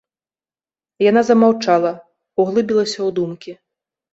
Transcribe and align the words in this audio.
Яна 1.09 1.21
замаўчала, 1.29 1.91
углыбілася 2.45 2.97
ў 2.97 3.09
думкі. 3.21 3.51